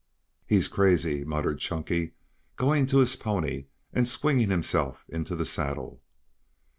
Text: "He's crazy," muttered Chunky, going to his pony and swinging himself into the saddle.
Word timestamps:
"He's 0.47 0.67
crazy," 0.67 1.23
muttered 1.23 1.59
Chunky, 1.59 2.13
going 2.55 2.87
to 2.87 2.97
his 2.97 3.15
pony 3.15 3.67
and 3.93 4.07
swinging 4.07 4.49
himself 4.49 5.05
into 5.07 5.35
the 5.35 5.45
saddle. 5.45 6.01